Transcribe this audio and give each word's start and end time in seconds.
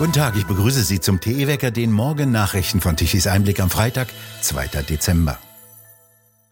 Guten 0.00 0.14
Tag, 0.14 0.34
ich 0.34 0.46
begrüße 0.46 0.82
Sie 0.82 0.98
zum 0.98 1.20
TE-Wecker, 1.20 1.70
den 1.70 1.92
Morgen-Nachrichten 1.92 2.80
von 2.80 2.96
Tichys 2.96 3.26
Einblick 3.26 3.60
am 3.60 3.68
Freitag, 3.68 4.08
2. 4.40 4.68
Dezember. 4.88 5.38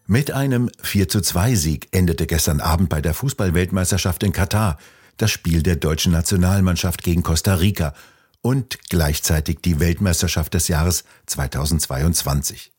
Mit 0.05 0.29
einem 0.29 0.69
4 0.83 1.09
zu 1.09 1.19
2 1.19 1.55
Sieg 1.55 1.87
endete 1.89 2.27
gestern 2.27 2.59
Abend 2.61 2.89
bei 2.89 3.01
der 3.01 3.15
Fußballweltmeisterschaft 3.15 4.21
in 4.21 4.33
Katar 4.33 4.77
das 5.17 5.31
Spiel 5.31 5.63
der 5.63 5.77
deutschen 5.77 6.11
Nationalmannschaft 6.11 7.01
gegen 7.01 7.23
Costa 7.23 7.55
Rica 7.55 7.95
und 8.43 8.77
gleichzeitig 8.87 9.61
die 9.65 9.79
Weltmeisterschaft 9.79 10.53
des 10.53 10.67
Jahres 10.67 11.03
2022. 11.25 12.71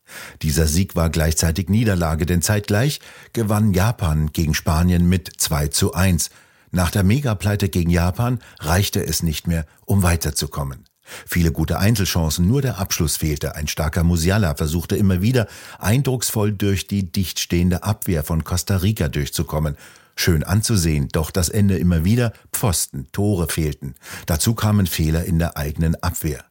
Dieser 0.43 0.69
Sieg 0.69 0.95
war 0.95 1.11
gleichzeitig 1.11 1.69
Niederlage, 1.69 2.27
denn 2.27 2.43
zeitgleich 2.43 3.01
gewann 3.33 3.75
Japan 3.75 4.31
gegen 4.33 4.55
Spanien 4.55 5.09
mit 5.09 5.33
2 5.37 5.67
zu 5.67 5.95
1 5.95 6.31
nach 6.71 6.91
der 6.91 7.03
Megapleite 7.03 7.69
gegen 7.69 7.91
Japan 7.91 8.41
reichte 8.61 9.05
es 9.05 9.23
nicht 9.23 9.47
mehr, 9.47 9.67
um 9.85 10.03
weiterzukommen. 10.03 10.85
Viele 11.27 11.51
gute 11.51 11.79
Einzelchancen, 11.79 12.47
nur 12.47 12.63
der 12.63 12.79
Abschluss 12.79 13.17
fehlte. 13.17 13.57
Ein 13.57 13.67
starker 13.67 14.05
Musiala 14.05 14.55
versuchte 14.55 14.97
immer 14.97 15.23
wieder, 15.23 15.49
eindrucksvoll 15.79 16.53
durch 16.53 16.87
die 16.87 17.11
dicht 17.11 17.41
stehende 17.41 17.83
Abwehr 17.83 18.23
von 18.23 18.45
Costa 18.45 18.77
Rica 18.77 19.09
durchzukommen. 19.09 19.77
Schön 20.15 20.45
anzusehen, 20.45 21.09
doch 21.11 21.31
das 21.31 21.49
Ende 21.49 21.79
immer 21.79 22.05
wieder 22.05 22.33
Pfosten, 22.53 23.07
Tore 23.13 23.49
fehlten. 23.49 23.95
Dazu 24.27 24.55
kamen 24.55 24.87
Fehler 24.87 25.25
in 25.25 25.39
der 25.39 25.57
eigenen 25.57 26.01
Abwehr. 26.03 26.45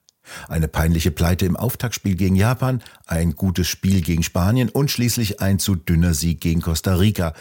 Eine 0.47 0.67
peinliche 0.67 1.11
Pleite 1.11 1.45
im 1.45 1.55
Auftaktspiel 1.55 2.15
gegen 2.15 2.35
Japan, 2.35 2.81
ein 3.05 3.35
gutes 3.35 3.67
Spiel 3.67 4.01
gegen 4.01 4.23
Spanien 4.23 4.69
und 4.69 4.91
schließlich 4.91 5.41
ein 5.41 5.59
zu 5.59 5.75
dünner 5.75 6.13
Sieg 6.13 6.41
gegen 6.41 6.61
Costa 6.61 6.95
Rica. 6.95 7.33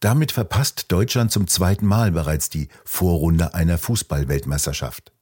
Damit 0.00 0.32
verpasst 0.32 0.86
Deutschland 0.88 1.32
zum 1.32 1.46
zweiten 1.46 1.86
Mal 1.86 2.12
bereits 2.12 2.50
die 2.50 2.68
Vorrunde 2.84 3.54
einer 3.54 3.78
Fußballweltmeisterschaft. 3.78 5.12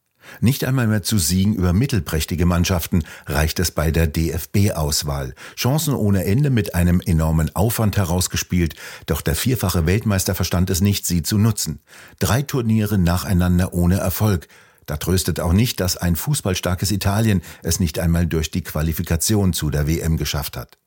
Nicht 0.41 0.65
einmal 0.65 0.87
mehr 0.87 1.03
zu 1.03 1.19
Siegen 1.19 1.55
über 1.55 1.73
mittelprächtige 1.73 2.47
Mannschaften 2.47 3.05
reicht 3.27 3.59
es 3.61 3.71
bei 3.71 3.91
der 3.91 4.07
DFB-Auswahl. 4.07 5.35
Chancen 5.57 5.95
ohne 5.95 6.25
Ende 6.25 6.51
mit 6.51 6.75
einem 6.75 7.01
enormen 7.01 7.55
Aufwand 7.55 7.97
herausgespielt, 7.97 8.75
doch 9.07 9.21
der 9.21 9.35
vierfache 9.35 9.87
Weltmeister 9.87 10.35
verstand 10.35 10.71
es 10.71 10.81
nicht, 10.81 11.07
sie 11.07 11.23
zu 11.23 11.39
nutzen. 11.39 11.81
Drei 12.19 12.43
Turniere 12.43 12.99
nacheinander 12.99 13.75
ohne 13.75 13.99
Erfolg. 13.99 14.49
Da 14.87 14.97
tröstet 14.97 15.41
auch 15.41 15.53
nicht, 15.53 15.81
dass 15.81 15.97
ein 15.97 16.17
fußballstarkes 16.17 16.91
Italien 16.91 17.43
es 17.63 17.81
nicht 17.81 17.99
einmal 17.99 18.27
durch 18.27 18.51
die 18.51 18.63
Qualifikation 18.63 19.53
zu 19.53 19.71
der 19.71 19.87
WM 19.87 20.17
geschafft 20.17 20.57
hat. 20.57 20.79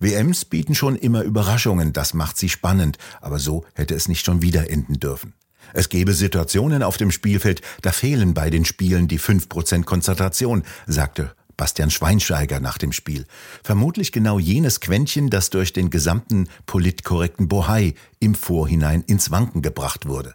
WMs 0.00 0.44
bieten 0.44 0.74
schon 0.74 0.96
immer 0.96 1.22
Überraschungen, 1.22 1.92
das 1.92 2.14
macht 2.14 2.36
sie 2.36 2.48
spannend, 2.48 2.98
aber 3.20 3.38
so 3.38 3.64
hätte 3.74 3.94
es 3.94 4.08
nicht 4.08 4.24
schon 4.24 4.42
wieder 4.42 4.70
enden 4.70 5.00
dürfen. 5.00 5.34
Es 5.72 5.88
gäbe 5.88 6.12
Situationen 6.12 6.82
auf 6.82 6.96
dem 6.96 7.10
Spielfeld, 7.10 7.62
da 7.82 7.92
fehlen 7.92 8.34
bei 8.34 8.50
den 8.50 8.64
Spielen 8.64 9.08
die 9.08 9.18
5% 9.18 9.84
Konzentration, 9.84 10.62
sagte 10.86 11.34
Bastian 11.56 11.90
Schweinsteiger 11.90 12.60
nach 12.60 12.78
dem 12.78 12.92
Spiel. 12.92 13.24
Vermutlich 13.62 14.12
genau 14.12 14.38
jenes 14.38 14.80
Quäntchen, 14.80 15.30
das 15.30 15.50
durch 15.50 15.72
den 15.72 15.90
gesamten 15.90 16.48
politkorrekten 16.66 17.48
Bohai 17.48 17.94
im 18.20 18.34
Vorhinein 18.34 19.02
ins 19.02 19.30
Wanken 19.30 19.62
gebracht 19.62 20.06
wurde. 20.06 20.34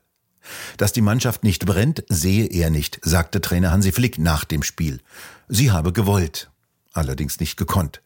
Dass 0.77 0.91
die 0.91 1.01
Mannschaft 1.01 1.43
nicht 1.43 1.65
brennt, 1.67 2.03
sehe 2.09 2.47
er 2.47 2.71
nicht, 2.71 2.99
sagte 3.03 3.41
Trainer 3.41 3.71
Hansi 3.71 3.91
Flick 3.91 4.17
nach 4.17 4.43
dem 4.43 4.63
Spiel. 4.63 5.01
Sie 5.47 5.71
habe 5.71 5.93
gewollt, 5.93 6.49
allerdings 6.93 7.39
nicht 7.39 7.57
gekonnt. 7.57 8.01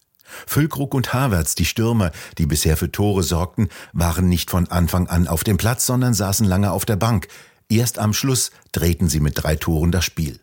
Füllkrug 0.47 0.93
und 0.93 1.13
Havertz, 1.13 1.55
die 1.55 1.65
Stürmer, 1.65 2.11
die 2.37 2.45
bisher 2.45 2.77
für 2.77 2.91
Tore 2.91 3.23
sorgten, 3.23 3.69
waren 3.93 4.27
nicht 4.27 4.49
von 4.49 4.67
Anfang 4.69 5.07
an 5.07 5.27
auf 5.27 5.43
dem 5.43 5.57
Platz, 5.57 5.85
sondern 5.85 6.13
saßen 6.13 6.45
lange 6.45 6.71
auf 6.71 6.85
der 6.85 6.95
Bank. 6.95 7.27
Erst 7.69 7.99
am 7.99 8.13
Schluss 8.13 8.51
drehten 8.71 9.09
sie 9.09 9.19
mit 9.19 9.33
drei 9.35 9.55
Toren 9.55 9.91
das 9.91 10.05
Spiel. 10.05 10.39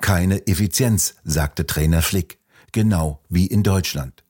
Keine 0.00 0.46
Effizienz, 0.46 1.14
sagte 1.24 1.66
Trainer 1.66 2.02
Flick, 2.02 2.38
genau 2.72 3.20
wie 3.28 3.46
in 3.46 3.62
Deutschland. 3.62 4.22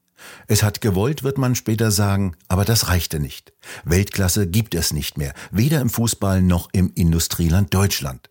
Es 0.46 0.62
hat 0.62 0.80
gewollt, 0.80 1.22
wird 1.24 1.38
man 1.38 1.54
später 1.54 1.90
sagen, 1.90 2.36
aber 2.48 2.64
das 2.64 2.88
reichte 2.88 3.20
nicht. 3.20 3.52
Weltklasse 3.84 4.46
gibt 4.46 4.74
es 4.74 4.92
nicht 4.92 5.18
mehr, 5.18 5.34
weder 5.50 5.80
im 5.80 5.90
Fußball 5.90 6.42
noch 6.42 6.68
im 6.72 6.90
Industrieland 6.94 7.74
Deutschland. 7.74 8.30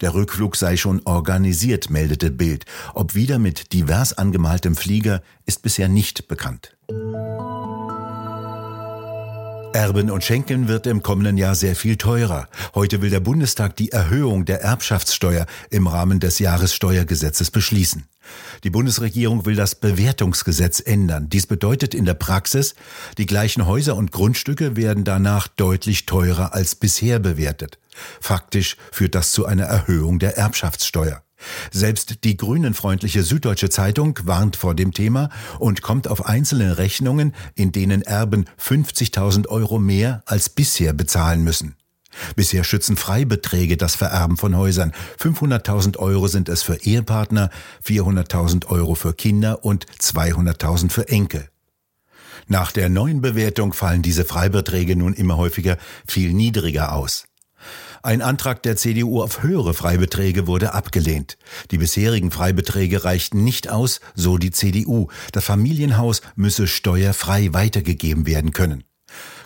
Der 0.00 0.14
Rückflug 0.14 0.56
sei 0.56 0.76
schon 0.76 1.02
organisiert, 1.04 1.90
meldete 1.90 2.30
Bild. 2.30 2.64
Ob 2.94 3.14
wieder 3.14 3.38
mit 3.38 3.72
divers 3.72 4.16
angemaltem 4.16 4.76
Flieger, 4.76 5.22
ist 5.44 5.62
bisher 5.62 5.88
nicht 5.88 6.28
bekannt. 6.28 6.76
Erben 9.76 10.10
und 10.10 10.24
Schenken 10.24 10.68
wird 10.68 10.86
im 10.86 11.02
kommenden 11.02 11.36
Jahr 11.36 11.54
sehr 11.54 11.76
viel 11.76 11.98
teurer. 11.98 12.48
Heute 12.74 13.02
will 13.02 13.10
der 13.10 13.20
Bundestag 13.20 13.76
die 13.76 13.92
Erhöhung 13.92 14.46
der 14.46 14.62
Erbschaftssteuer 14.62 15.44
im 15.68 15.86
Rahmen 15.86 16.18
des 16.18 16.38
Jahressteuergesetzes 16.38 17.50
beschließen. 17.50 18.06
Die 18.64 18.70
Bundesregierung 18.70 19.44
will 19.44 19.54
das 19.54 19.74
Bewertungsgesetz 19.74 20.80
ändern. 20.80 21.28
Dies 21.28 21.46
bedeutet 21.46 21.94
in 21.94 22.06
der 22.06 22.14
Praxis, 22.14 22.74
die 23.18 23.26
gleichen 23.26 23.66
Häuser 23.66 23.96
und 23.96 24.12
Grundstücke 24.12 24.76
werden 24.76 25.04
danach 25.04 25.46
deutlich 25.46 26.06
teurer 26.06 26.54
als 26.54 26.74
bisher 26.74 27.18
bewertet. 27.18 27.78
Faktisch 28.18 28.78
führt 28.90 29.14
das 29.14 29.32
zu 29.32 29.44
einer 29.44 29.64
Erhöhung 29.64 30.18
der 30.18 30.38
Erbschaftssteuer. 30.38 31.22
Selbst 31.70 32.24
die 32.24 32.36
grünenfreundliche 32.36 33.22
Süddeutsche 33.22 33.70
Zeitung 33.70 34.18
warnt 34.24 34.56
vor 34.56 34.74
dem 34.74 34.92
Thema 34.92 35.30
und 35.58 35.82
kommt 35.82 36.08
auf 36.08 36.26
einzelne 36.26 36.78
Rechnungen, 36.78 37.34
in 37.54 37.72
denen 37.72 38.02
Erben 38.02 38.46
50.000 38.60 39.48
Euro 39.48 39.78
mehr 39.78 40.22
als 40.26 40.48
bisher 40.48 40.92
bezahlen 40.92 41.44
müssen. 41.44 41.76
Bisher 42.34 42.64
schützen 42.64 42.96
Freibeträge 42.96 43.76
das 43.76 43.94
Vererben 43.94 44.36
von 44.36 44.56
Häusern. 44.56 44.92
500.000 45.20 45.98
Euro 45.98 46.28
sind 46.28 46.48
es 46.48 46.62
für 46.62 46.76
Ehepartner, 46.76 47.50
400.000 47.84 48.66
Euro 48.66 48.94
für 48.94 49.12
Kinder 49.12 49.64
und 49.64 49.86
200.000 50.00 50.90
für 50.90 51.08
Enkel. 51.08 51.48
Nach 52.48 52.70
der 52.72 52.88
neuen 52.88 53.20
Bewertung 53.20 53.72
fallen 53.72 54.02
diese 54.02 54.24
Freibeträge 54.24 54.96
nun 54.96 55.14
immer 55.14 55.36
häufiger 55.36 55.78
viel 56.06 56.32
niedriger 56.32 56.92
aus. 56.92 57.26
Ein 58.06 58.22
Antrag 58.22 58.62
der 58.62 58.76
CDU 58.76 59.20
auf 59.20 59.42
höhere 59.42 59.74
Freibeträge 59.74 60.46
wurde 60.46 60.74
abgelehnt. 60.74 61.38
Die 61.72 61.78
bisherigen 61.78 62.30
Freibeträge 62.30 63.02
reichten 63.02 63.42
nicht 63.42 63.68
aus, 63.68 64.00
so 64.14 64.38
die 64.38 64.52
CDU. 64.52 65.08
Das 65.32 65.42
Familienhaus 65.42 66.22
müsse 66.36 66.68
steuerfrei 66.68 67.52
weitergegeben 67.52 68.24
werden 68.24 68.52
können. 68.52 68.84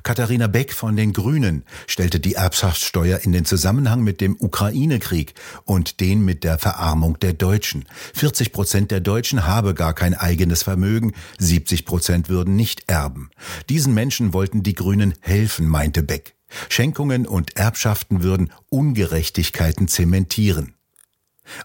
Katharina 0.02 0.46
Beck 0.46 0.74
von 0.74 0.94
den 0.94 1.14
Grünen 1.14 1.64
stellte 1.86 2.20
die 2.20 2.34
Erbschaftssteuer 2.34 3.20
in 3.20 3.32
den 3.32 3.46
Zusammenhang 3.46 4.02
mit 4.02 4.20
dem 4.20 4.36
Ukraine-Krieg 4.38 5.32
und 5.64 6.00
den 6.00 6.22
mit 6.22 6.44
der 6.44 6.58
Verarmung 6.58 7.18
der 7.18 7.32
Deutschen. 7.32 7.86
40 8.12 8.52
Prozent 8.52 8.90
der 8.90 9.00
Deutschen 9.00 9.46
habe 9.46 9.72
gar 9.72 9.94
kein 9.94 10.12
eigenes 10.12 10.64
Vermögen, 10.64 11.14
70 11.38 11.86
Prozent 11.86 12.28
würden 12.28 12.56
nicht 12.56 12.90
erben. 12.90 13.30
Diesen 13.70 13.94
Menschen 13.94 14.34
wollten 14.34 14.62
die 14.62 14.74
Grünen 14.74 15.14
helfen, 15.22 15.66
meinte 15.66 16.02
Beck. 16.02 16.34
Schenkungen 16.68 17.26
und 17.26 17.56
Erbschaften 17.56 18.22
würden 18.22 18.52
Ungerechtigkeiten 18.68 19.88
zementieren. 19.88 20.74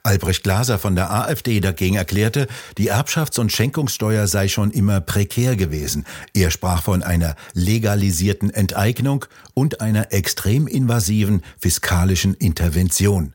Albrecht 0.03 0.43
Glaser 0.43 0.79
von 0.79 0.95
der 0.95 1.11
AfD 1.11 1.59
dagegen 1.59 1.95
erklärte, 1.95 2.47
die 2.77 2.91
Erbschafts- 2.91 3.39
und 3.39 3.51
Schenkungssteuer 3.51 4.27
sei 4.27 4.47
schon 4.47 4.71
immer 4.71 5.01
prekär 5.01 5.55
gewesen. 5.55 6.05
Er 6.33 6.51
sprach 6.51 6.83
von 6.83 7.03
einer 7.03 7.35
legalisierten 7.53 8.49
Enteignung 8.49 9.25
und 9.53 9.81
einer 9.81 10.11
extrem 10.11 10.67
invasiven 10.67 11.43
fiskalischen 11.59 12.33
Intervention. 12.33 13.33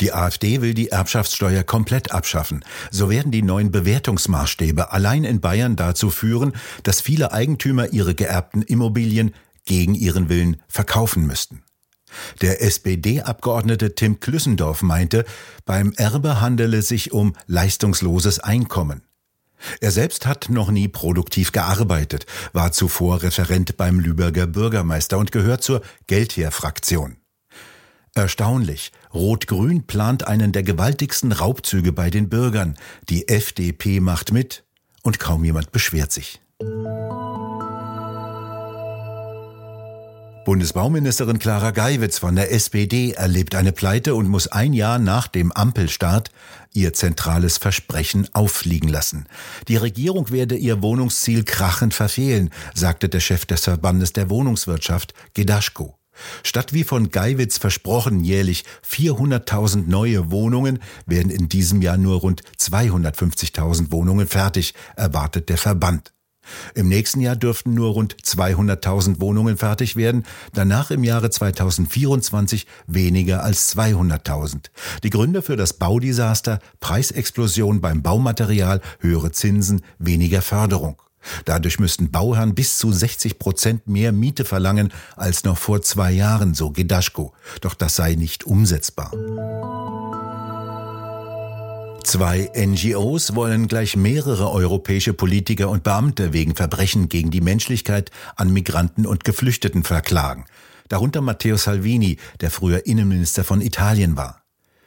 Die 0.00 0.14
AfD 0.14 0.62
will 0.62 0.72
die 0.72 0.88
Erbschaftssteuer 0.88 1.62
komplett 1.62 2.12
abschaffen. 2.12 2.64
So 2.90 3.10
werden 3.10 3.30
die 3.30 3.42
neuen 3.42 3.70
Bewertungsmaßstäbe 3.70 4.92
allein 4.92 5.24
in 5.24 5.40
Bayern 5.40 5.76
dazu 5.76 6.08
führen, 6.08 6.54
dass 6.84 7.02
viele 7.02 7.32
Eigentümer 7.32 7.92
ihre 7.92 8.14
geerbten 8.14 8.62
Immobilien 8.62 9.34
gegen 9.70 9.94
ihren 9.94 10.28
Willen 10.28 10.56
verkaufen 10.66 11.28
müssten. 11.28 11.62
Der 12.42 12.60
SPD-Abgeordnete 12.60 13.94
Tim 13.94 14.18
Klüssendorf 14.18 14.82
meinte, 14.82 15.24
beim 15.64 15.92
Erbe 15.96 16.40
handele 16.40 16.78
es 16.78 16.88
sich 16.88 17.12
um 17.12 17.36
leistungsloses 17.46 18.40
Einkommen. 18.40 19.02
Er 19.80 19.92
selbst 19.92 20.26
hat 20.26 20.48
noch 20.48 20.72
nie 20.72 20.88
produktiv 20.88 21.52
gearbeitet, 21.52 22.26
war 22.52 22.72
zuvor 22.72 23.22
Referent 23.22 23.76
beim 23.76 24.00
Lübecker 24.00 24.48
Bürgermeister 24.48 25.18
und 25.18 25.30
gehört 25.30 25.62
zur 25.62 25.82
Geldher-Fraktion. 26.08 27.18
Erstaunlich, 28.16 28.90
Rot-Grün 29.14 29.86
plant 29.86 30.26
einen 30.26 30.50
der 30.50 30.64
gewaltigsten 30.64 31.30
Raubzüge 31.30 31.92
bei 31.92 32.10
den 32.10 32.28
Bürgern. 32.28 32.76
Die 33.08 33.28
FDP 33.28 34.00
macht 34.00 34.32
mit 34.32 34.64
und 35.02 35.20
kaum 35.20 35.44
jemand 35.44 35.70
beschwert 35.70 36.10
sich. 36.10 36.40
Bundesbauministerin 40.44 41.38
Clara 41.38 41.70
Geiwitz 41.70 42.18
von 42.18 42.34
der 42.34 42.50
SPD 42.50 43.12
erlebt 43.12 43.54
eine 43.54 43.72
Pleite 43.72 44.14
und 44.14 44.26
muss 44.26 44.48
ein 44.48 44.72
Jahr 44.72 44.98
nach 44.98 45.28
dem 45.28 45.52
Ampelstart 45.52 46.30
ihr 46.72 46.94
zentrales 46.94 47.58
Versprechen 47.58 48.26
auffliegen 48.32 48.88
lassen. 48.88 49.26
Die 49.68 49.76
Regierung 49.76 50.30
werde 50.30 50.56
ihr 50.56 50.82
Wohnungsziel 50.82 51.44
krachend 51.44 51.92
verfehlen, 51.92 52.50
sagte 52.74 53.10
der 53.10 53.20
Chef 53.20 53.44
des 53.44 53.64
Verbandes 53.64 54.14
der 54.14 54.30
Wohnungswirtschaft, 54.30 55.12
Gedaschko. 55.34 55.98
Statt 56.42 56.72
wie 56.72 56.84
von 56.84 57.10
Geiwitz 57.10 57.58
versprochen 57.58 58.24
jährlich 58.24 58.64
400.000 58.88 59.88
neue 59.88 60.30
Wohnungen 60.30 60.80
werden 61.06 61.30
in 61.30 61.48
diesem 61.48 61.82
Jahr 61.82 61.98
nur 61.98 62.20
rund 62.20 62.42
250.000 62.58 63.90
Wohnungen 63.92 64.26
fertig, 64.26 64.74
erwartet 64.96 65.50
der 65.50 65.58
Verband. 65.58 66.12
Im 66.74 66.88
nächsten 66.88 67.20
Jahr 67.20 67.36
dürften 67.36 67.74
nur 67.74 67.92
rund 67.92 68.16
200.000 68.16 69.20
Wohnungen 69.20 69.56
fertig 69.56 69.96
werden, 69.96 70.24
danach 70.52 70.90
im 70.90 71.04
Jahre 71.04 71.30
2024 71.30 72.66
weniger 72.86 73.42
als 73.42 73.76
200.000. 73.76 74.66
Die 75.02 75.10
Gründe 75.10 75.42
für 75.42 75.56
das 75.56 75.74
Baudesaster, 75.74 76.58
Preisexplosion 76.80 77.80
beim 77.80 78.02
Baumaterial, 78.02 78.80
höhere 79.00 79.32
Zinsen, 79.32 79.82
weniger 79.98 80.42
Förderung. 80.42 81.00
Dadurch 81.44 81.78
müssten 81.78 82.10
Bauherren 82.10 82.54
bis 82.54 82.78
zu 82.78 82.92
60 82.92 83.38
Prozent 83.38 83.86
mehr 83.86 84.12
Miete 84.12 84.44
verlangen 84.44 84.92
als 85.16 85.44
noch 85.44 85.58
vor 85.58 85.82
zwei 85.82 86.12
Jahren, 86.12 86.54
so 86.54 86.70
Gedaschko. 86.70 87.32
Doch 87.60 87.74
das 87.74 87.96
sei 87.96 88.14
nicht 88.14 88.44
umsetzbar. 88.44 89.12
Zwei 92.10 92.50
NGOs 92.56 93.36
wollen 93.36 93.68
gleich 93.68 93.96
mehrere 93.96 94.50
europäische 94.50 95.12
Politiker 95.12 95.70
und 95.70 95.84
Beamte 95.84 96.32
wegen 96.32 96.56
Verbrechen 96.56 97.08
gegen 97.08 97.30
die 97.30 97.40
Menschlichkeit 97.40 98.10
an 98.34 98.52
Migranten 98.52 99.06
und 99.06 99.22
Geflüchteten 99.22 99.84
verklagen. 99.84 100.44
Darunter 100.88 101.20
Matteo 101.20 101.56
Salvini, 101.56 102.16
der 102.40 102.50
früher 102.50 102.84
Innenminister 102.84 103.44
von 103.44 103.60
Italien 103.60 104.16
war. 104.16 104.42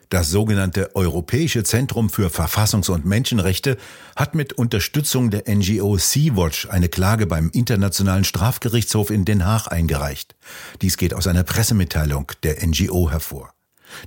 Das 0.10 0.31
sogenannte 0.31 0.98
Europäische 0.98 1.64
Zentrum 1.64 2.10
für 2.10 2.28
Verfassungs- 2.28 2.92
und 2.92 3.06
Menschenrechte 3.06 3.78
hat 4.18 4.36
mit 4.36 4.52
Unterstützung 4.52 5.31
der 5.31 5.44
NGO 5.48 5.98
Sea-Watch 5.98 6.68
eine 6.72 6.90
Klage 6.90 7.26
beim 7.26 7.50
Internationalen 7.54 8.26
Strafgerichtshof 8.26 9.10
in 9.10 9.24
Den 9.24 9.46
Haag 9.46 9.69
eingereicht. 9.69 10.36
Dies 10.81 10.98
geht 10.98 11.14
aus 11.14 11.28
einer 11.28 11.44
Pressemitteilung 11.44 12.34
der 12.44 12.68
NGO 12.68 13.10
hervor. 13.10 13.53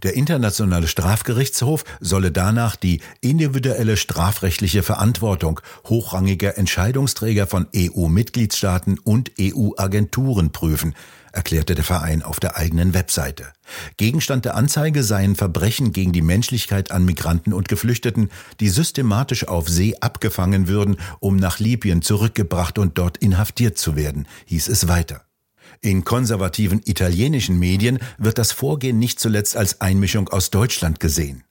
Der 0.02 0.14
Internationale 0.14 0.88
Strafgerichtshof 0.88 1.84
solle 2.00 2.32
danach 2.32 2.76
die 2.76 3.00
individuelle 3.20 3.96
strafrechtliche 3.96 4.82
Verantwortung 4.82 5.60
hochrangiger 5.86 6.58
Entscheidungsträger 6.58 7.46
von 7.46 7.66
EU-Mitgliedstaaten 7.74 8.98
und 8.98 9.32
EU-Agenturen 9.40 10.50
prüfen, 10.52 10.94
erklärte 11.36 11.74
der 11.74 11.84
Verein 11.84 12.22
auf 12.22 12.40
der 12.40 12.56
eigenen 12.56 12.94
Webseite. 12.94 13.52
Gegenstand 13.96 14.44
der 14.44 14.54
Anzeige 14.54 15.02
seien 15.02 15.36
Verbrechen 15.36 15.92
gegen 15.92 16.12
die 16.12 16.22
Menschlichkeit 16.22 16.90
an 16.90 17.04
Migranten 17.04 17.52
und 17.52 17.68
Geflüchteten, 17.68 18.30
die 18.60 18.70
systematisch 18.70 19.46
auf 19.46 19.68
See 19.68 19.94
abgefangen 20.00 20.66
würden, 20.66 20.96
um 21.20 21.36
nach 21.36 21.58
Libyen 21.58 22.00
zurückgebracht 22.00 22.78
und 22.78 22.96
dort 22.96 23.18
inhaftiert 23.18 23.76
zu 23.76 23.96
werden, 23.96 24.26
hieß 24.46 24.68
es 24.68 24.88
weiter. 24.88 25.25
In 25.80 26.04
konservativen 26.04 26.80
italienischen 26.84 27.58
Medien 27.58 27.98
wird 28.18 28.38
das 28.38 28.52
Vorgehen 28.52 28.98
nicht 28.98 29.20
zuletzt 29.20 29.56
als 29.56 29.80
Einmischung 29.80 30.28
aus 30.28 30.50
Deutschland 30.50 31.00
gesehen. 31.00 31.44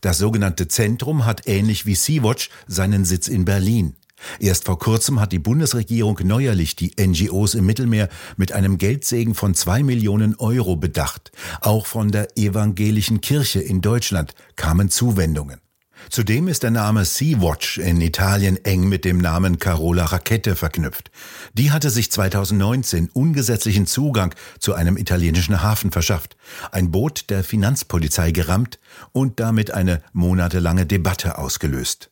Das 0.00 0.18
sogenannte 0.18 0.68
Zentrum 0.68 1.24
hat 1.24 1.46
ähnlich 1.46 1.86
wie 1.86 1.94
Sea-Watch 1.94 2.50
seinen 2.66 3.04
Sitz 3.04 3.28
in 3.28 3.44
Berlin. 3.44 3.96
Erst 4.38 4.64
vor 4.64 4.78
kurzem 4.78 5.20
hat 5.20 5.32
die 5.32 5.38
Bundesregierung 5.38 6.18
neuerlich 6.22 6.76
die 6.76 6.94
NGOs 6.98 7.54
im 7.54 7.66
Mittelmeer 7.66 8.08
mit 8.36 8.52
einem 8.52 8.78
Geldsegen 8.78 9.34
von 9.34 9.54
zwei 9.54 9.82
Millionen 9.82 10.34
Euro 10.36 10.76
bedacht. 10.76 11.32
Auch 11.60 11.86
von 11.86 12.10
der 12.10 12.36
evangelischen 12.38 13.20
Kirche 13.20 13.60
in 13.60 13.80
Deutschland 13.80 14.34
kamen 14.56 14.88
Zuwendungen. 14.88 15.63
Zudem 16.10 16.48
ist 16.48 16.62
der 16.62 16.70
Name 16.70 17.04
Sea-Watch 17.04 17.78
in 17.78 18.00
Italien 18.00 18.62
eng 18.64 18.88
mit 18.88 19.04
dem 19.04 19.18
Namen 19.18 19.58
Carola 19.58 20.04
Rakete 20.04 20.56
verknüpft. 20.56 21.10
Die 21.54 21.70
hatte 21.70 21.90
sich 21.90 22.10
2019 22.10 23.10
ungesetzlichen 23.12 23.86
Zugang 23.86 24.34
zu 24.58 24.74
einem 24.74 24.96
italienischen 24.96 25.62
Hafen 25.62 25.90
verschafft, 25.90 26.36
ein 26.72 26.90
Boot 26.90 27.30
der 27.30 27.44
Finanzpolizei 27.44 28.30
gerammt 28.30 28.78
und 29.12 29.40
damit 29.40 29.72
eine 29.72 30.02
monatelange 30.12 30.86
Debatte 30.86 31.38
ausgelöst. 31.38 32.08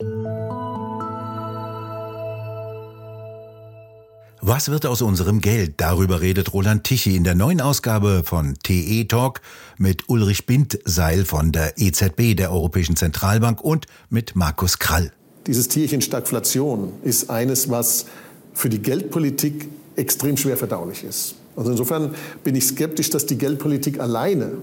Was 4.44 4.72
wird 4.72 4.86
aus 4.86 5.02
unserem 5.02 5.40
Geld? 5.40 5.74
Darüber 5.76 6.20
redet 6.20 6.52
Roland 6.52 6.82
Tichy 6.82 7.14
in 7.14 7.22
der 7.22 7.36
neuen 7.36 7.60
Ausgabe 7.60 8.22
von 8.24 8.56
TE 8.60 9.04
Talk 9.04 9.40
mit 9.78 10.08
Ulrich 10.08 10.46
Bindseil 10.46 11.24
von 11.24 11.52
der 11.52 11.78
EZB, 11.78 12.34
der 12.34 12.50
Europäischen 12.50 12.96
Zentralbank 12.96 13.60
und 13.60 13.86
mit 14.10 14.34
Markus 14.34 14.80
Krall. 14.80 15.12
Dieses 15.46 15.68
Tierchen 15.68 16.00
Stagflation 16.00 16.92
ist 17.04 17.30
eines, 17.30 17.70
was 17.70 18.06
für 18.52 18.68
die 18.68 18.82
Geldpolitik 18.82 19.68
extrem 19.94 20.36
schwer 20.36 20.56
verdaulich 20.56 21.04
ist. 21.04 21.36
Also 21.54 21.70
insofern 21.70 22.12
bin 22.42 22.56
ich 22.56 22.64
skeptisch, 22.64 23.10
dass 23.10 23.26
die 23.26 23.38
Geldpolitik 23.38 24.00
alleine 24.00 24.54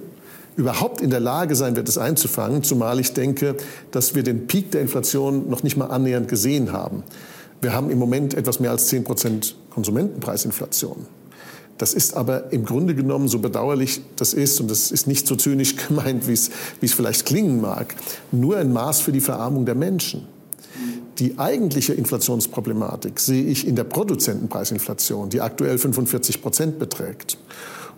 überhaupt 0.58 1.00
in 1.00 1.10
der 1.10 1.22
Lage 1.22 1.56
sein 1.56 1.78
wird, 1.78 1.88
es 1.88 1.98
einzufangen, 1.98 2.64
zumal 2.64 3.00
ich 3.00 3.14
denke, 3.14 3.56
dass 3.92 4.14
wir 4.14 4.24
den 4.24 4.46
Peak 4.46 4.72
der 4.72 4.82
Inflation 4.82 5.50
noch 5.50 5.64
nicht 5.64 5.78
mal 5.78 5.86
annähernd 5.86 6.28
gesehen 6.28 6.74
haben. 6.74 7.04
Wir 7.62 7.74
haben 7.74 7.90
im 7.90 8.00
Moment 8.00 8.34
etwas 8.34 8.60
mehr 8.60 8.72
als 8.72 8.88
10 8.88 9.04
Prozent 9.04 9.56
Konsumentenpreisinflation. 9.72 11.06
Das 11.78 11.94
ist 11.94 12.14
aber 12.14 12.52
im 12.52 12.66
Grunde 12.66 12.94
genommen, 12.94 13.30
so 13.30 13.40
bedauerlich 13.40 14.02
das 14.18 14.34
ist, 14.34 14.60
und 14.60 14.70
das 14.70 14.92
ist 14.92 15.08
nicht 15.08 15.28
so 15.28 15.36
zynisch 15.36 15.76
gemeint, 15.88 16.28
wie 16.28 16.34
es, 16.34 16.50
vielleicht 16.94 17.26
klingen 17.26 17.62
mag, 17.62 17.96
nur 18.32 18.58
ein 18.58 18.74
Maß 18.74 19.00
für 19.02 19.12
die 19.12 19.22
Verarmung 19.22 19.66
der 19.66 19.76
Menschen. 19.76 20.28
Die 21.20 21.38
eigentliche 21.38 21.94
Inflationsproblematik 21.94 23.20
sehe 23.20 23.44
ich 23.44 23.68
in 23.68 23.76
der 23.76 23.84
Produzentenpreisinflation, 23.84 25.30
die 25.30 25.42
aktuell 25.42 25.78
45 25.78 26.42
Prozent 26.42 26.80
beträgt. 26.80 27.38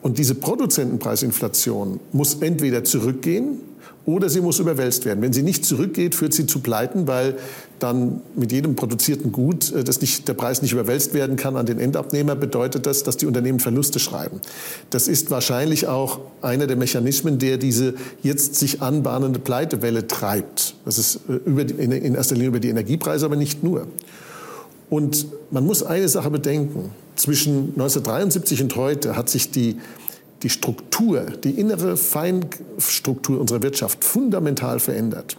Und 0.02 0.18
diese 0.18 0.34
Produzentenpreisinflation 0.34 2.00
muss 2.12 2.36
entweder 2.36 2.84
zurückgehen 2.84 3.60
oder 4.06 4.30
sie 4.30 4.42
muss 4.42 4.60
überwälzt 4.60 5.06
werden. 5.06 5.22
Wenn 5.22 5.34
sie 5.34 5.44
nicht 5.44 5.64
zurückgeht, 5.64 6.16
führt 6.16 6.34
sie 6.34 6.48
zu 6.48 6.60
Pleiten, 6.60 7.08
weil 7.08 7.36
dann 7.80 8.22
mit 8.36 8.52
jedem 8.52 8.76
produzierten 8.76 9.32
Gut, 9.32 9.72
äh, 9.72 9.84
das 9.84 10.02
nicht, 10.02 10.28
der 10.28 10.34
Preis 10.34 10.62
nicht 10.62 10.74
überwälzt 10.74 11.14
werden 11.14 11.36
kann 11.36 11.56
an 11.56 11.66
den 11.66 11.80
Endabnehmer, 11.80 12.36
bedeutet 12.36 12.86
das, 12.86 13.04
dass 13.04 13.18
die 13.18 13.26
Unternehmen 13.26 13.60
Verluste 13.60 14.00
schreiben. 14.00 14.42
Das 14.90 15.08
ist 15.08 15.30
wahrscheinlich 15.30 15.88
auch 15.88 16.20
einer 16.42 16.68
der 16.68 16.78
Mechanismen, 16.78 17.38
der 17.38 17.58
diese 17.58 17.94
jetzt 18.24 18.56
sich 18.56 18.82
anbahnende 18.82 19.40
Pleitewelle 19.40 20.08
treibt. 20.08 20.76
Das 20.86 20.98
ist 20.98 21.22
äh, 21.30 21.34
über 21.46 21.64
die, 21.64 21.74
in 21.76 22.16
erster 22.16 22.36
Linie 22.36 22.50
über 22.50 22.60
die 22.60 22.70
Energiepreise, 22.70 23.26
aber 23.26 23.36
nicht 23.36 23.64
nur. 23.64 23.88
Und 24.90 25.28
man 25.52 25.66
muss 25.66 25.84
eine 25.84 26.10
Sache 26.10 26.30
bedenken. 26.30 26.92
Zwischen 27.16 27.74
1973 27.76 28.64
und 28.64 28.76
heute 28.76 29.16
hat 29.16 29.30
sich 29.30 29.52
die 29.52 29.78
die 30.44 30.50
Struktur, 30.50 31.22
die 31.44 31.52
innere 31.52 31.98
Feinstruktur 31.98 33.40
unserer 33.40 33.62
Wirtschaft 33.62 34.04
fundamental 34.04 34.80
verändert. 34.80 35.38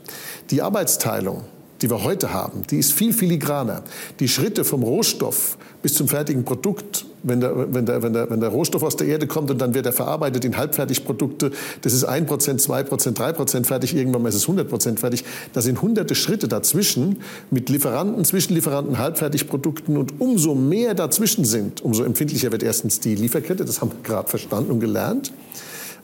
Die 0.51 0.63
Arbeitsteilung, 0.63 1.45
die 1.83 1.91
wir 1.91 2.05
heute 2.05 2.33
haben, 2.33 2.63
die 2.71 2.79
ist 2.79 2.93
viel 2.93 3.13
filigraner. 3.13 3.83
Die 4.21 4.29
Schritte 4.29 4.65
vom 4.65 4.83
Rohstoff 4.83 5.59
bis 5.83 5.95
zum 5.95 6.07
fertigen 6.07 6.45
Produkt, 6.45 7.05
wenn 7.25 7.41
der, 7.41 7.75
wenn 7.75 7.85
der, 7.87 8.03
wenn 8.03 8.13
der, 8.13 8.31
wenn 8.31 8.41
der 8.41 8.51
Rohstoff 8.51 8.85
aus 8.85 8.97
der 8.97 9.09
Erde 9.09 9.27
kommt 9.27 9.51
und 9.51 9.61
dann 9.61 9.75
wird 9.75 9.85
er 9.85 9.93
verarbeitet 9.93 10.45
in 10.45 10.57
Halbfertigprodukte, 10.57 11.51
das 11.83 11.93
ist 11.93 12.09
1%, 12.09 12.27
2%, 12.27 13.17
3% 13.17 13.65
fertig, 13.65 13.95
irgendwann 13.95 14.23
mal 14.23 14.29
ist 14.29 14.37
es 14.37 14.47
100% 14.47 14.99
fertig. 14.99 15.25
Da 15.53 15.61
sind 15.61 15.83
hunderte 15.83 16.15
Schritte 16.15 16.47
dazwischen 16.47 17.21
mit 17.51 17.69
Lieferanten, 17.69 18.25
Zwischenlieferanten, 18.25 18.99
Halbfertigprodukten 18.99 19.97
und 19.97 20.21
umso 20.21 20.55
mehr 20.55 20.95
dazwischen 20.95 21.45
sind, 21.45 21.81
umso 21.83 22.05
empfindlicher 22.05 22.53
wird 22.53 22.63
erstens 22.63 23.01
die 23.01 23.17
Lieferkette, 23.17 23.65
das 23.65 23.81
haben 23.81 23.91
wir 23.91 24.03
gerade 24.03 24.29
verstanden 24.29 24.71
und 24.71 24.81
gelernt. 24.81 25.33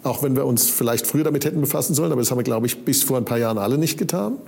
Auch 0.05 0.23
wenn 0.23 0.37
wir 0.37 0.47
uns 0.47 0.71
vielleicht 0.71 1.07
früher 1.07 1.25
damit 1.25 1.45
hätten 1.45 1.61
befassen 1.61 1.95
sollen, 1.95 2.13
aber 2.13 2.21
das 2.21 2.31
haben 2.31 2.39
wir, 2.39 2.45
glaube 2.45 2.67
ich, 2.67 2.85
bis 2.85 3.03
vor 3.03 3.17
ein 3.17 3.25
paar 3.25 3.39
Jahren 3.39 3.59
alle 3.59 3.79
nicht 3.79 3.99
getan. 3.99 4.39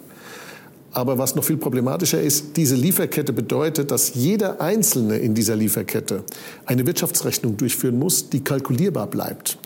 Aber 0.92 1.18
was 1.18 1.36
noch 1.36 1.44
viel 1.44 1.56
problematischer 1.56 2.20
ist, 2.20 2.56
diese 2.56 2.74
Lieferkette 2.74 3.32
bedeutet, 3.32 3.90
dass 3.92 4.14
jeder 4.14 4.60
Einzelne 4.60 5.18
in 5.18 5.34
dieser 5.34 5.54
Lieferkette 5.54 6.24
eine 6.66 6.84
Wirtschaftsrechnung 6.86 7.56
durchführen 7.56 7.98
muss, 7.98 8.28
die 8.28 8.42
kalkulierbar 8.42 9.06
bleibt. 9.06 9.58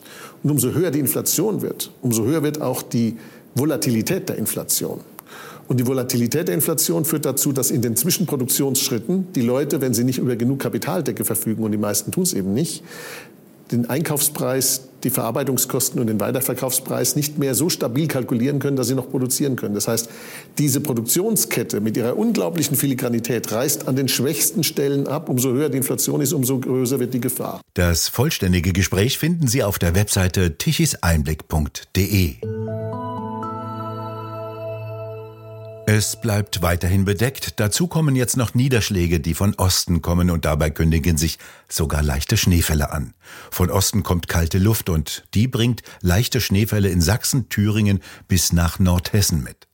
Und 0.43 0.51
umso 0.51 0.71
höher 0.71 0.91
die 0.91 0.99
Inflation 0.99 1.63
wird, 1.63 1.91
umso 2.03 2.25
höher 2.25 2.43
wird 2.43 2.61
auch 2.61 2.83
die 2.83 3.17
Volatilität 3.55 4.29
der 4.29 4.37
Inflation. 4.37 4.99
Und 5.67 5.79
die 5.79 5.87
Volatilität 5.87 6.47
der 6.47 6.53
Inflation 6.53 7.05
führt 7.05 7.25
dazu, 7.25 7.51
dass 7.51 7.71
in 7.71 7.81
den 7.81 7.95
Zwischenproduktionsschritten 7.95 9.33
die 9.33 9.41
Leute, 9.41 9.81
wenn 9.81 9.95
sie 9.95 10.03
nicht 10.03 10.19
über 10.19 10.35
genug 10.35 10.59
Kapitaldecke 10.59 11.25
verfügen, 11.25 11.63
und 11.63 11.71
die 11.71 11.79
meisten 11.79 12.11
tun 12.11 12.21
es 12.21 12.33
eben 12.33 12.53
nicht, 12.53 12.83
den 13.71 13.89
Einkaufspreis, 13.89 14.89
die 15.05 15.09
Verarbeitungskosten 15.09 16.01
und 16.01 16.07
den 16.07 16.19
Weiterverkaufspreis 16.19 17.15
nicht 17.15 17.37
mehr 17.37 17.55
so 17.55 17.69
stabil 17.69 18.07
kalkulieren 18.07 18.59
können, 18.59 18.75
dass 18.75 18.87
sie 18.87 18.95
noch 18.95 19.09
produzieren 19.09 19.55
können. 19.55 19.75
Das 19.75 19.87
heißt, 19.87 20.09
diese 20.57 20.81
Produktionskette 20.81 21.79
mit 21.79 21.95
ihrer 21.95 22.17
unglaublichen 22.17 22.75
Filigranität 22.75 23.51
reißt 23.51 23.87
an 23.87 23.95
den 23.95 24.07
schwächsten 24.07 24.63
Stellen 24.63 25.07
ab. 25.07 25.29
Umso 25.29 25.51
höher 25.51 25.69
die 25.69 25.77
Inflation 25.77 26.19
ist, 26.21 26.33
umso 26.33 26.59
größer 26.59 26.99
wird 26.99 27.13
die 27.13 27.21
Gefahr. 27.21 27.61
Das 27.75 28.09
vollständige 28.09 28.73
Gespräch 28.73 29.17
finden 29.17 29.47
Sie 29.47 29.63
auf 29.63 29.79
der 29.79 29.95
Webseite 29.95 30.57
tichiseinblick.de. 30.57 32.35
Es 35.87 36.19
bleibt 36.19 36.63
weiterhin 36.63 37.05
bedeckt. 37.05 37.59
Dazu 37.59 37.85
kommen 37.85 38.15
jetzt 38.15 38.37
noch 38.37 38.55
Niederschläge, 38.55 39.19
die 39.19 39.35
von 39.35 39.53
Osten 39.53 40.01
kommen 40.01 40.31
und 40.31 40.43
dabei 40.43 40.71
kündigen 40.71 41.15
sich 41.15 41.37
sogar 41.69 42.01
leichte 42.01 42.37
Schneefälle 42.37 42.91
an. 42.91 43.13
Von 43.51 43.69
Osten 43.69 44.01
kommt 44.01 44.27
kalte 44.27 44.57
Luft 44.57 44.89
und 44.89 45.25
die 45.35 45.47
bringt 45.47 45.83
leichte 46.01 46.41
Schneefälle 46.41 46.89
in 46.89 47.01
Sachsen, 47.01 47.49
Thüringen 47.49 48.01
bis 48.27 48.51
nach 48.51 48.79
Nordhessen 48.79 49.43
mit. 49.43 49.67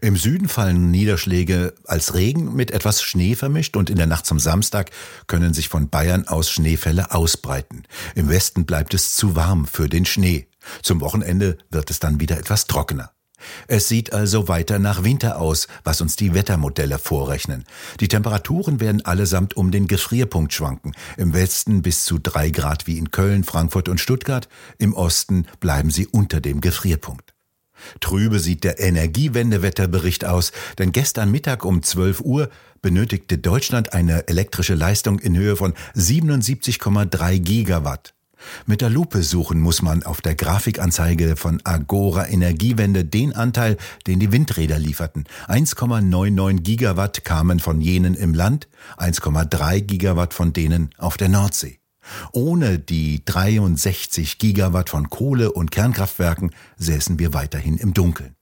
Im 0.00 0.16
Süden 0.16 0.48
fallen 0.48 0.90
Niederschläge 0.90 1.74
als 1.84 2.14
Regen 2.14 2.54
mit 2.54 2.70
etwas 2.70 3.02
Schnee 3.02 3.34
vermischt 3.34 3.76
und 3.76 3.90
in 3.90 3.96
der 3.96 4.06
Nacht 4.06 4.24
zum 4.24 4.38
Samstag 4.38 4.90
können 5.26 5.52
sich 5.52 5.68
von 5.68 5.90
Bayern 5.90 6.28
aus 6.28 6.50
Schneefälle 6.50 7.12
ausbreiten. 7.12 7.84
Im 8.14 8.30
Westen 8.30 8.64
bleibt 8.64 8.94
es 8.94 9.14
zu 9.16 9.36
warm 9.36 9.66
für 9.66 9.88
den 9.88 10.06
Schnee. 10.06 10.48
Zum 10.82 11.02
Wochenende 11.02 11.58
wird 11.70 11.90
es 11.90 12.00
dann 12.00 12.20
wieder 12.20 12.38
etwas 12.38 12.66
trockener. 12.66 13.12
Es 13.66 13.88
sieht 13.88 14.12
also 14.12 14.48
weiter 14.48 14.78
nach 14.78 15.04
Winter 15.04 15.38
aus, 15.38 15.68
was 15.84 16.00
uns 16.00 16.16
die 16.16 16.34
Wettermodelle 16.34 16.98
vorrechnen. 16.98 17.64
Die 18.00 18.08
Temperaturen 18.08 18.80
werden 18.80 19.04
allesamt 19.04 19.56
um 19.56 19.70
den 19.70 19.86
Gefrierpunkt 19.86 20.52
schwanken. 20.52 20.92
Im 21.16 21.34
Westen 21.34 21.82
bis 21.82 22.04
zu 22.04 22.18
drei 22.18 22.50
Grad 22.50 22.86
wie 22.86 22.98
in 22.98 23.10
Köln, 23.10 23.44
Frankfurt 23.44 23.88
und 23.88 24.00
Stuttgart. 24.00 24.48
Im 24.78 24.94
Osten 24.94 25.46
bleiben 25.60 25.90
sie 25.90 26.06
unter 26.06 26.40
dem 26.40 26.60
Gefrierpunkt. 26.60 27.34
Trübe 28.00 28.38
sieht 28.38 28.64
der 28.64 28.78
Energiewendewetterbericht 28.78 30.24
aus, 30.24 30.52
denn 30.78 30.92
gestern 30.92 31.30
Mittag 31.30 31.64
um 31.64 31.82
12 31.82 32.20
Uhr 32.20 32.50
benötigte 32.82 33.38
Deutschland 33.38 33.92
eine 33.92 34.28
elektrische 34.28 34.74
Leistung 34.74 35.18
in 35.18 35.36
Höhe 35.36 35.56
von 35.56 35.74
77,3 35.94 37.38
Gigawatt. 37.38 38.14
Mit 38.66 38.80
der 38.80 38.90
Lupe 38.90 39.22
suchen 39.22 39.60
muss 39.60 39.82
man 39.82 40.02
auf 40.02 40.20
der 40.20 40.34
Grafikanzeige 40.34 41.36
von 41.36 41.60
Agora 41.64 42.28
Energiewende 42.28 43.04
den 43.04 43.34
Anteil, 43.34 43.76
den 44.06 44.20
die 44.20 44.32
Windräder 44.32 44.78
lieferten. 44.78 45.24
1,99 45.48 46.60
Gigawatt 46.60 47.24
kamen 47.24 47.60
von 47.60 47.80
jenen 47.80 48.14
im 48.14 48.34
Land, 48.34 48.68
1,3 48.96 49.80
Gigawatt 49.80 50.34
von 50.34 50.52
denen 50.52 50.90
auf 50.98 51.16
der 51.16 51.28
Nordsee. 51.28 51.78
Ohne 52.32 52.78
die 52.78 53.24
63 53.24 54.38
Gigawatt 54.38 54.90
von 54.90 55.10
Kohle- 55.10 55.52
und 55.52 55.70
Kernkraftwerken 55.70 56.50
säßen 56.76 57.18
wir 57.18 57.34
weiterhin 57.34 57.76
im 57.76 57.94
Dunkeln. 57.94 58.34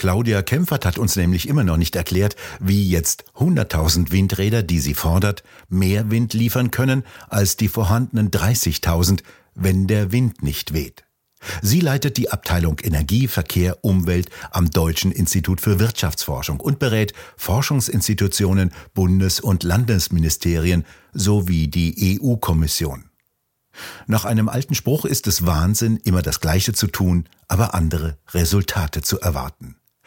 Claudia 0.00 0.40
Kempfert 0.40 0.86
hat 0.86 0.96
uns 0.96 1.16
nämlich 1.16 1.46
immer 1.46 1.62
noch 1.62 1.76
nicht 1.76 1.94
erklärt, 1.94 2.34
wie 2.58 2.88
jetzt 2.88 3.24
100.000 3.36 4.10
Windräder, 4.10 4.62
die 4.62 4.80
sie 4.80 4.94
fordert, 4.94 5.42
mehr 5.68 6.10
Wind 6.10 6.32
liefern 6.32 6.70
können 6.70 7.04
als 7.28 7.58
die 7.58 7.68
vorhandenen 7.68 8.30
30.000, 8.30 9.20
wenn 9.54 9.86
der 9.86 10.10
Wind 10.10 10.42
nicht 10.42 10.72
weht. 10.72 11.04
Sie 11.60 11.80
leitet 11.80 12.16
die 12.16 12.30
Abteilung 12.30 12.78
Energie, 12.82 13.28
Verkehr, 13.28 13.84
Umwelt 13.84 14.30
am 14.50 14.70
Deutschen 14.70 15.12
Institut 15.12 15.60
für 15.60 15.78
Wirtschaftsforschung 15.78 16.60
und 16.60 16.78
berät 16.78 17.12
Forschungsinstitutionen, 17.36 18.72
Bundes- 18.94 19.40
und 19.40 19.64
Landesministerien 19.64 20.86
sowie 21.12 21.68
die 21.68 22.18
EU-Kommission. 22.22 23.10
Nach 24.06 24.24
einem 24.24 24.48
alten 24.48 24.74
Spruch 24.74 25.04
ist 25.04 25.26
es 25.26 25.44
Wahnsinn, 25.44 25.98
immer 25.98 26.22
das 26.22 26.40
Gleiche 26.40 26.72
zu 26.72 26.86
tun, 26.86 27.28
aber 27.48 27.74
andere 27.74 28.16
Resultate 28.32 29.02
zu 29.02 29.20
erwarten. 29.20 29.76